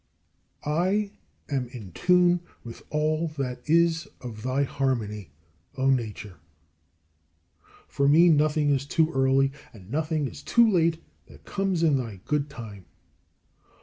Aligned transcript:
23. 0.63 0.73
I 0.73 1.53
am 1.55 1.67
in 1.67 1.91
tune 1.91 2.39
with 2.63 2.81
all 2.89 3.27
that 3.37 3.61
is 3.69 4.07
of 4.19 4.41
thy 4.41 4.63
harmony, 4.63 5.29
O 5.77 5.91
Nature. 5.91 6.37
For 7.87 8.07
me 8.07 8.27
nothing 8.27 8.71
is 8.73 8.87
too 8.87 9.11
early 9.13 9.51
and 9.71 9.91
nothing 9.91 10.27
is 10.27 10.41
too 10.41 10.67
late 10.67 11.03
that 11.27 11.45
comes 11.45 11.83
in 11.83 11.97
thy 11.99 12.19
good 12.25 12.49
time. 12.49 12.85